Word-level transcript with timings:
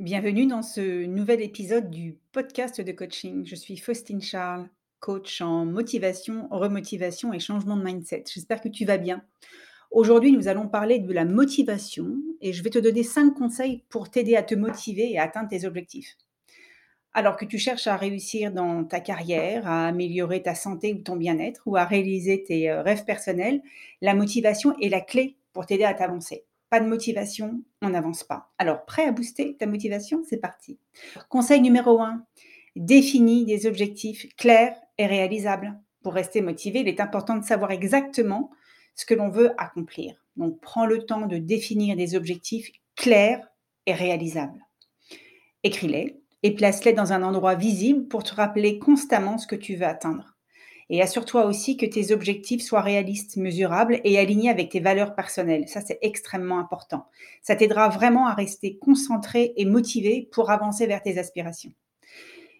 Bienvenue 0.00 0.46
dans 0.48 0.62
ce 0.62 1.04
nouvel 1.04 1.40
épisode 1.40 1.88
du 1.88 2.18
podcast 2.32 2.80
de 2.80 2.90
coaching. 2.90 3.46
Je 3.46 3.54
suis 3.54 3.76
Faustine 3.76 4.20
Charles, 4.20 4.68
coach 4.98 5.40
en 5.40 5.64
motivation, 5.64 6.48
remotivation 6.50 7.32
et 7.32 7.38
changement 7.38 7.76
de 7.76 7.84
mindset. 7.84 8.24
J'espère 8.26 8.60
que 8.60 8.68
tu 8.68 8.84
vas 8.84 8.98
bien. 8.98 9.22
Aujourd'hui, 9.92 10.32
nous 10.32 10.48
allons 10.48 10.66
parler 10.66 10.98
de 10.98 11.12
la 11.12 11.24
motivation 11.24 12.16
et 12.40 12.52
je 12.52 12.64
vais 12.64 12.70
te 12.70 12.80
donner 12.80 13.04
cinq 13.04 13.34
conseils 13.34 13.84
pour 13.88 14.10
t'aider 14.10 14.34
à 14.34 14.42
te 14.42 14.56
motiver 14.56 15.12
et 15.12 15.18
à 15.20 15.22
atteindre 15.22 15.48
tes 15.48 15.64
objectifs. 15.64 16.16
Alors 17.12 17.36
que 17.36 17.44
tu 17.44 17.58
cherches 17.58 17.86
à 17.86 17.96
réussir 17.96 18.50
dans 18.50 18.82
ta 18.82 18.98
carrière, 18.98 19.68
à 19.68 19.86
améliorer 19.86 20.42
ta 20.42 20.56
santé 20.56 20.92
ou 20.92 21.02
ton 21.02 21.14
bien-être 21.14 21.62
ou 21.66 21.76
à 21.76 21.84
réaliser 21.84 22.42
tes 22.42 22.68
euh, 22.68 22.82
rêves 22.82 23.04
personnels, 23.04 23.62
la 24.02 24.16
motivation 24.16 24.76
est 24.80 24.88
la 24.88 25.00
clé 25.00 25.36
pour 25.52 25.66
t'aider 25.66 25.84
à 25.84 25.94
t'avancer. 25.94 26.46
Pas 26.74 26.80
de 26.80 26.88
motivation, 26.88 27.62
on 27.82 27.90
n'avance 27.90 28.24
pas. 28.24 28.50
Alors, 28.58 28.84
prêt 28.84 29.04
à 29.04 29.12
booster 29.12 29.56
ta 29.56 29.64
motivation? 29.64 30.24
C'est 30.28 30.38
parti. 30.38 30.80
Conseil 31.28 31.60
numéro 31.60 32.00
1, 32.00 32.26
définis 32.74 33.44
des 33.44 33.66
objectifs 33.66 34.26
clairs 34.36 34.74
et 34.98 35.06
réalisables. 35.06 35.78
Pour 36.02 36.14
rester 36.14 36.40
motivé, 36.40 36.80
il 36.80 36.88
est 36.88 36.98
important 36.98 37.36
de 37.36 37.44
savoir 37.44 37.70
exactement 37.70 38.50
ce 38.96 39.06
que 39.06 39.14
l'on 39.14 39.28
veut 39.28 39.52
accomplir. 39.56 40.26
Donc, 40.36 40.60
prends 40.60 40.84
le 40.84 41.06
temps 41.06 41.28
de 41.28 41.38
définir 41.38 41.94
des 41.94 42.16
objectifs 42.16 42.72
clairs 42.96 43.46
et 43.86 43.94
réalisables. 43.94 44.66
Écris-les 45.62 46.20
et 46.42 46.56
place-les 46.56 46.92
dans 46.92 47.12
un 47.12 47.22
endroit 47.22 47.54
visible 47.54 48.08
pour 48.08 48.24
te 48.24 48.34
rappeler 48.34 48.80
constamment 48.80 49.38
ce 49.38 49.46
que 49.46 49.54
tu 49.54 49.76
veux 49.76 49.86
atteindre. 49.86 50.33
Et 50.90 51.00
assure-toi 51.00 51.46
aussi 51.46 51.76
que 51.76 51.86
tes 51.86 52.12
objectifs 52.12 52.62
soient 52.62 52.82
réalistes, 52.82 53.36
mesurables 53.36 54.00
et 54.04 54.18
alignés 54.18 54.50
avec 54.50 54.70
tes 54.70 54.80
valeurs 54.80 55.14
personnelles. 55.14 55.68
Ça, 55.68 55.80
c'est 55.80 55.98
extrêmement 56.02 56.58
important. 56.58 57.06
Ça 57.42 57.56
t'aidera 57.56 57.88
vraiment 57.88 58.26
à 58.26 58.34
rester 58.34 58.76
concentré 58.76 59.54
et 59.56 59.64
motivé 59.64 60.28
pour 60.32 60.50
avancer 60.50 60.86
vers 60.86 61.02
tes 61.02 61.18
aspirations. 61.18 61.72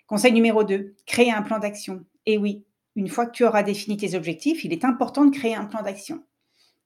Conseil 0.07 0.33
numéro 0.33 0.65
2, 0.65 0.95
créer 1.07 1.33
un 1.33 1.43
plan 1.43 1.59
d'action. 1.59 2.05
Et 2.27 2.39
oui, 2.39 2.65
une 2.97 3.09
fois 3.09 3.27
que 3.27 3.33
tu 3.33 3.45
auras 3.45 3.63
défini 3.63 3.97
tes 3.97 4.15
objectifs, 4.15 4.65
il 4.65 4.73
est 4.73 4.85
important 4.85 5.25
de 5.25 5.37
créer 5.37 5.55
un 5.55 5.65
plan 5.65 5.83
d'action. 5.83 6.23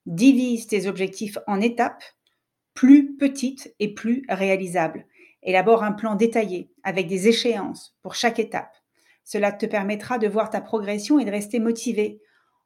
Divise 0.05 0.67
tes 0.67 0.87
objectifs 0.87 1.37
en 1.47 1.61
étapes 1.61 2.03
plus 2.73 3.15
petites 3.17 3.75
et 3.79 3.93
plus 3.93 4.25
réalisables. 4.29 5.05
Élabore 5.43 5.83
un 5.83 5.91
plan 5.91 6.15
détaillé 6.15 6.71
avec 6.83 7.07
des 7.07 7.27
échéances 7.27 7.95
pour 8.01 8.15
chaque 8.15 8.39
étape. 8.39 8.73
Cela 9.31 9.51
te 9.51 9.67
permettra 9.67 10.17
de 10.17 10.27
voir 10.27 10.49
ta 10.49 10.59
progression 10.59 11.19
et 11.19 11.23
de 11.23 11.29
rester 11.29 11.59
motivé 11.59 12.19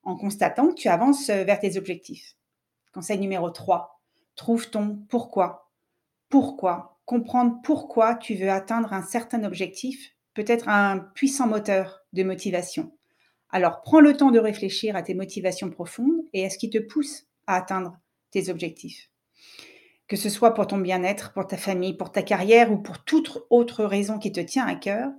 en 0.03 0.16
constatant 0.16 0.69
que 0.69 0.75
tu 0.75 0.88
avances 0.88 1.28
euh, 1.28 1.44
vers 1.44 1.59
tes 1.59 1.78
objectifs. 1.78 2.38
Conseil 2.94 3.19
numéro 3.19 3.50
3. 3.50 4.00
Trouve 4.38 4.69
ton 4.69 5.03
pourquoi. 5.09 5.69
Pourquoi? 6.30 7.02
Comprendre 7.03 7.59
pourquoi 7.66 8.16
tu 8.16 8.36
veux 8.36 8.50
atteindre 8.50 8.94
un 8.94 9.02
certain 9.02 9.44
objectif 9.44 10.16
peut 10.36 10.45
être 10.47 10.69
un 10.69 11.00
puissant 11.00 11.47
moteur 11.47 12.06
de 12.14 12.23
motivation. 12.23 12.94
Alors 13.50 13.81
prends 13.81 14.00
le 14.00 14.16
temps 14.16 14.31
de 14.31 14.39
réfléchir 14.39 14.95
à 14.95 15.03
tes 15.03 15.16
motivations 15.16 15.69
profondes 15.69 16.23
et 16.31 16.45
à 16.45 16.50
ce 16.50 16.58
qui 16.58 16.69
te 16.69 16.78
pousse 16.78 17.25
à 17.45 17.58
atteindre 17.58 18.00
tes 18.31 18.47
objectifs. 18.47 19.09
Que 20.08 20.16
ce 20.16 20.30
soit 20.30 20.53
pour 20.53 20.67
ton 20.67 20.78
bien-être, 20.78 21.34
pour 21.34 21.45
ta 21.45 21.58
famille, 21.58 21.97
pour 21.97 22.14
ta 22.14 22.22
carrière 22.22 22.72
ou 22.72 22.78
pour 22.78 23.03
toute 23.03 23.45
autre 23.50 23.84
raison 23.84 24.17
qui 24.17 24.31
te 24.31 24.39
tient 24.39 24.66
à 24.66 24.75
cœur, 24.75 25.11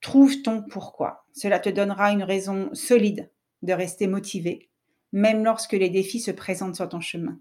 Trouve 0.00 0.42
ton 0.42 0.62
pourquoi. 0.62 1.26
Cela 1.32 1.58
te 1.58 1.68
donnera 1.68 2.12
une 2.12 2.22
raison 2.22 2.70
solide 2.72 3.30
de 3.62 3.72
rester 3.72 4.06
motivé, 4.06 4.70
même 5.12 5.44
lorsque 5.44 5.72
les 5.72 5.90
défis 5.90 6.20
se 6.20 6.30
présentent 6.30 6.76
sur 6.76 6.88
ton 6.88 7.00
chemin. 7.00 7.38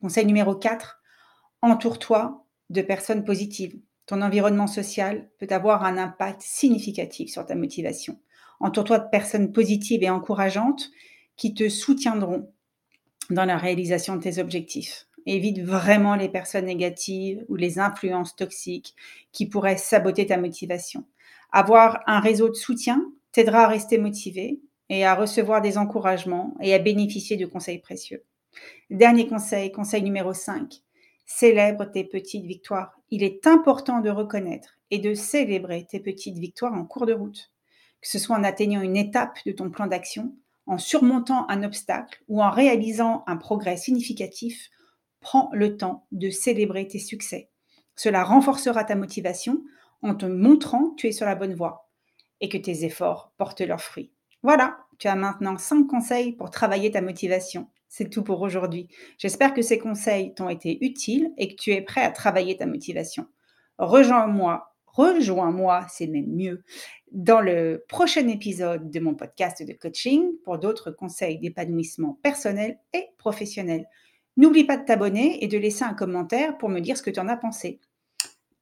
Conseil 0.00 0.26
numéro 0.26 0.56
4, 0.56 1.00
entoure-toi 1.62 2.44
de 2.70 2.82
personnes 2.82 3.24
positives. 3.24 3.78
Ton 4.06 4.20
environnement 4.22 4.66
social 4.66 5.30
peut 5.38 5.46
avoir 5.50 5.84
un 5.84 5.96
impact 5.96 6.42
significatif 6.42 7.30
sur 7.30 7.46
ta 7.46 7.54
motivation. 7.54 8.18
Entoure-toi 8.58 8.98
de 8.98 9.08
personnes 9.10 9.52
positives 9.52 10.02
et 10.02 10.10
encourageantes 10.10 10.90
qui 11.36 11.54
te 11.54 11.68
soutiendront 11.68 12.52
dans 13.30 13.44
la 13.44 13.56
réalisation 13.56 14.16
de 14.16 14.22
tes 14.22 14.40
objectifs. 14.40 15.06
Évite 15.26 15.60
vraiment 15.60 16.14
les 16.14 16.28
personnes 16.28 16.66
négatives 16.66 17.44
ou 17.48 17.56
les 17.56 17.78
influences 17.78 18.34
toxiques 18.34 18.94
qui 19.32 19.46
pourraient 19.46 19.76
saboter 19.76 20.26
ta 20.26 20.36
motivation. 20.36 21.04
Avoir 21.52 22.00
un 22.06 22.20
réseau 22.20 22.48
de 22.48 22.54
soutien 22.54 23.04
t'aidera 23.32 23.64
à 23.64 23.68
rester 23.68 23.98
motivé 23.98 24.60
et 24.88 25.04
à 25.04 25.14
recevoir 25.14 25.62
des 25.62 25.78
encouragements 25.78 26.54
et 26.60 26.74
à 26.74 26.78
bénéficier 26.78 27.36
de 27.36 27.46
conseils 27.46 27.78
précieux. 27.78 28.24
Dernier 28.90 29.26
conseil, 29.26 29.72
conseil 29.72 30.02
numéro 30.02 30.34
5. 30.34 30.82
Célèbre 31.24 31.86
tes 31.86 32.04
petites 32.04 32.44
victoires. 32.44 32.98
Il 33.10 33.22
est 33.22 33.46
important 33.46 34.00
de 34.00 34.10
reconnaître 34.10 34.78
et 34.90 34.98
de 34.98 35.14
célébrer 35.14 35.86
tes 35.88 36.00
petites 36.00 36.36
victoires 36.38 36.74
en 36.74 36.84
cours 36.84 37.06
de 37.06 37.14
route, 37.14 37.52
que 38.02 38.08
ce 38.08 38.18
soit 38.18 38.36
en 38.36 38.44
atteignant 38.44 38.82
une 38.82 38.96
étape 38.96 39.38
de 39.46 39.52
ton 39.52 39.70
plan 39.70 39.86
d'action, 39.86 40.34
en 40.66 40.78
surmontant 40.78 41.48
un 41.48 41.62
obstacle 41.62 42.22
ou 42.28 42.42
en 42.42 42.50
réalisant 42.50 43.24
un 43.26 43.36
progrès 43.36 43.76
significatif, 43.76 44.68
prends 45.22 45.48
le 45.52 45.76
temps 45.76 46.06
de 46.12 46.28
célébrer 46.28 46.86
tes 46.86 46.98
succès. 46.98 47.48
Cela 47.96 48.24
renforcera 48.24 48.84
ta 48.84 48.96
motivation 48.96 49.62
en 50.02 50.14
te 50.14 50.26
montrant 50.26 50.90
que 50.90 50.96
tu 50.96 51.06
es 51.06 51.12
sur 51.12 51.26
la 51.26 51.34
bonne 51.34 51.54
voie 51.54 51.88
et 52.40 52.48
que 52.48 52.58
tes 52.58 52.84
efforts 52.84 53.32
portent 53.38 53.60
leurs 53.60 53.80
fruits. 53.80 54.12
Voilà, 54.42 54.78
tu 54.98 55.08
as 55.08 55.14
maintenant 55.14 55.56
5 55.56 55.86
conseils 55.86 56.32
pour 56.32 56.50
travailler 56.50 56.90
ta 56.90 57.00
motivation. 57.00 57.68
C'est 57.88 58.10
tout 58.10 58.24
pour 58.24 58.40
aujourd'hui. 58.40 58.88
J'espère 59.18 59.54
que 59.54 59.62
ces 59.62 59.78
conseils 59.78 60.34
t'ont 60.34 60.48
été 60.48 60.84
utiles 60.84 61.32
et 61.36 61.48
que 61.48 61.62
tu 61.62 61.72
es 61.72 61.82
prêt 61.82 62.02
à 62.02 62.10
travailler 62.10 62.56
ta 62.56 62.66
motivation. 62.66 63.26
Rejoins-moi, 63.78 64.74
rejoins-moi, 64.86 65.86
c'est 65.88 66.06
même 66.06 66.34
mieux, 66.34 66.64
dans 67.12 67.40
le 67.40 67.84
prochain 67.88 68.26
épisode 68.28 68.90
de 68.90 69.00
mon 69.00 69.14
podcast 69.14 69.62
de 69.66 69.72
coaching 69.74 70.32
pour 70.44 70.58
d'autres 70.58 70.90
conseils 70.90 71.38
d'épanouissement 71.38 72.18
personnel 72.22 72.78
et 72.92 73.06
professionnel. 73.18 73.86
N'oublie 74.36 74.64
pas 74.64 74.76
de 74.76 74.84
t'abonner 74.84 75.42
et 75.44 75.48
de 75.48 75.58
laisser 75.58 75.84
un 75.84 75.94
commentaire 75.94 76.56
pour 76.58 76.68
me 76.68 76.80
dire 76.80 76.96
ce 76.96 77.02
que 77.02 77.10
tu 77.10 77.20
en 77.20 77.28
as 77.28 77.36
pensé. 77.36 77.80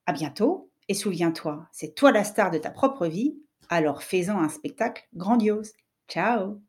À 0.07 0.13
bientôt 0.13 0.71
et 0.89 0.95
souviens-toi, 0.95 1.69
c'est 1.71 1.95
toi 1.95 2.11
la 2.11 2.25
star 2.25 2.51
de 2.51 2.59
ta 2.59 2.71
propre 2.71 3.07
vie, 3.07 3.37
alors 3.69 4.03
fais-en 4.03 4.43
un 4.43 4.49
spectacle 4.49 5.07
grandiose. 5.15 5.73
Ciao 6.09 6.61